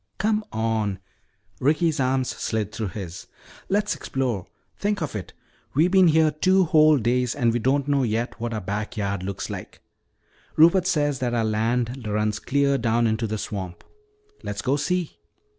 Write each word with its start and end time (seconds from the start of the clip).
"Come 0.17 0.43
on," 0.51 0.97
Ricky's 1.59 1.99
arm 1.99 2.23
slid 2.23 2.71
through 2.71 2.87
his, 2.87 3.27
"let's 3.69 3.93
explore. 3.93 4.47
Think 4.75 4.99
of 4.99 5.15
it 5.15 5.33
we've 5.75 5.91
been 5.91 6.07
here 6.07 6.31
two 6.31 6.63
whole 6.63 6.97
days 6.97 7.35
and 7.35 7.53
we 7.53 7.59
don't 7.59 7.87
know 7.87 8.01
yet 8.01 8.39
what 8.41 8.51
our 8.51 8.61
back 8.61 8.97
yard 8.97 9.21
looks 9.21 9.51
like. 9.51 9.79
Rupert 10.55 10.87
says 10.87 11.19
that 11.19 11.35
our 11.35 11.45
land 11.45 12.07
runs 12.07 12.39
clear 12.39 12.79
down 12.79 13.05
into 13.05 13.27
the 13.27 13.37
swamp. 13.37 13.83
Let's 14.41 14.63
go 14.63 14.75
see." 14.75 15.19